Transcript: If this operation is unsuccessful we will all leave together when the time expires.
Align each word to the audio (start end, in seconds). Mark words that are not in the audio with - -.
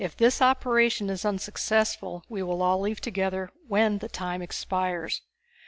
If 0.03 0.17
this 0.17 0.41
operation 0.41 1.11
is 1.11 1.23
unsuccessful 1.25 2.23
we 2.27 2.41
will 2.41 2.63
all 2.63 2.81
leave 2.81 3.01
together 3.01 3.51
when 3.67 3.99
the 3.99 4.09
time 4.09 4.41
expires. 4.41 5.21